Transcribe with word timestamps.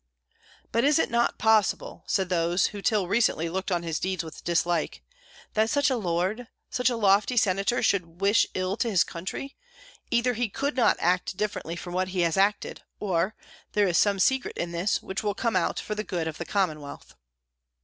"But 0.71 0.83
it 0.83 0.87
is 0.87 1.09
not 1.09 1.37
possible," 1.37 2.03
said 2.07 2.29
those 2.29 2.65
who 2.73 2.81
till 2.81 3.07
recently 3.07 3.49
looked 3.49 3.71
on 3.71 3.83
his 3.83 3.99
deeds 3.99 4.23
with 4.23 4.43
dislike, 4.43 5.03
"that 5.53 5.69
such 5.69 5.91
a 5.91 5.95
lord, 5.95 6.47
such 6.71 6.89
a 6.89 6.95
lofty 6.95 7.37
senator 7.37 7.83
should 7.83 8.19
wish 8.19 8.47
ill 8.55 8.77
to 8.77 8.89
his 8.89 9.03
country; 9.03 9.55
either 10.09 10.33
he 10.33 10.49
could 10.49 10.75
not 10.75 10.97
act 10.99 11.37
differently 11.37 11.75
from 11.75 11.93
what 11.93 12.07
he 12.07 12.21
has 12.21 12.35
acted, 12.35 12.81
or 12.99 13.35
there 13.73 13.87
is 13.87 13.95
some 13.99 14.17
secret 14.17 14.57
in 14.57 14.71
this, 14.71 15.03
which 15.03 15.21
will 15.21 15.35
come 15.35 15.55
out 15.55 15.79
for 15.79 15.93
the 15.93 16.03
good 16.03 16.27
of 16.27 16.39
the 16.39 16.45
Commonwealth." 16.45 17.13